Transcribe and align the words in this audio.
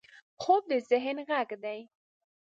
خوب 0.41 0.63
د 0.71 0.73
ذهن 0.89 1.17
غږ 1.29 1.49
دی 1.63 1.79